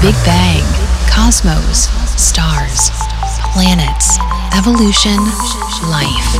[0.00, 0.62] Big Bang,
[1.10, 2.90] cosmos, stars,
[3.52, 4.16] planets,
[4.56, 5.18] evolution,
[5.90, 6.30] life.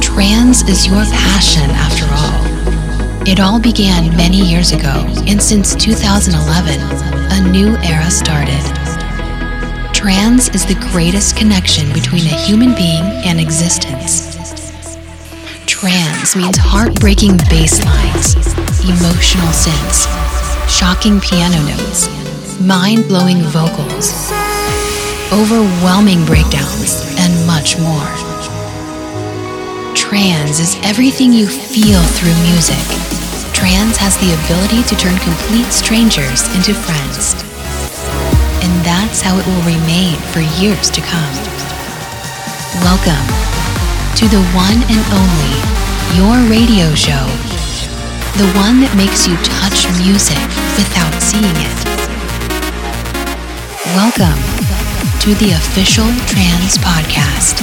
[0.00, 3.28] Trance is your passion after all.
[3.28, 8.64] It all began many years ago, and since 2011, a new era started.
[9.92, 14.34] Trance is the greatest connection between a human being and existence.
[15.66, 18.34] Trance means heartbreaking bass lines,
[18.80, 20.08] emotional synths,
[20.70, 22.08] shocking piano notes,
[22.60, 24.30] mind blowing vocals,
[25.32, 28.12] overwhelming breakdowns, and much more.
[29.96, 32.76] Trance is everything you feel through music.
[33.56, 37.32] Trance has the ability to turn complete strangers into friends.
[38.60, 41.34] And that's how it will remain for years to come.
[42.84, 43.24] Welcome
[44.20, 45.56] to the one and only
[46.12, 47.24] Your Radio Show.
[48.36, 50.40] The one that makes you touch music
[50.76, 51.89] without seeing it.
[53.96, 54.38] Welcome
[55.18, 57.60] to the official Trance Podcast.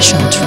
[0.00, 0.39] Special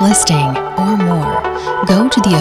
[0.00, 1.40] Listing or more,
[1.86, 2.34] go to the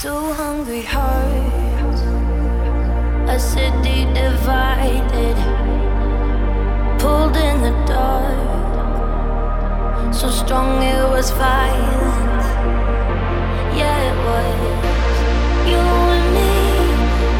[0.00, 2.00] Two hungry hearts,
[3.28, 5.36] a city divided,
[6.98, 8.40] pulled in the dark.
[10.14, 12.44] So strong it was violent.
[13.76, 14.56] Yeah, it was.
[15.68, 15.84] You
[16.16, 16.54] and me,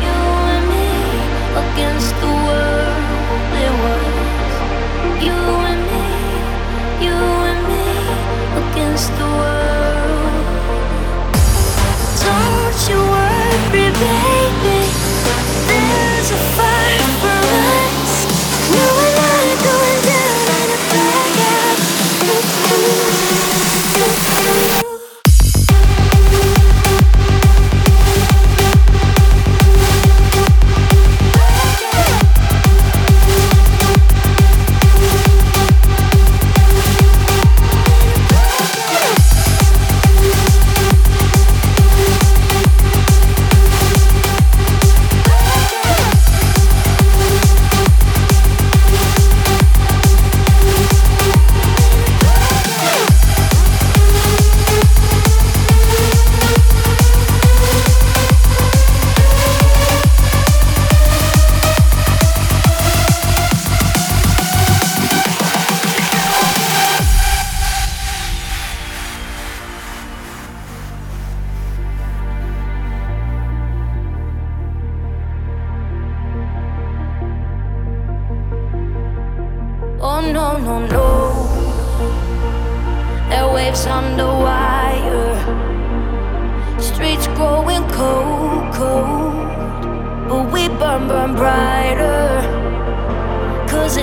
[0.05, 0.19] you
[0.55, 0.89] and me,
[1.65, 3.01] against the world.
[3.65, 4.13] It was.
[5.27, 5.39] You
[5.71, 6.09] and me,
[7.07, 7.17] you
[7.51, 7.87] and me,
[8.61, 9.60] against the world.
[14.01, 14.89] baby,
[15.69, 16.70] there's a fire.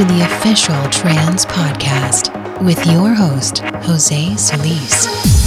[0.00, 2.32] to the official Trance Podcast
[2.62, 5.39] with your host, Jose Solis.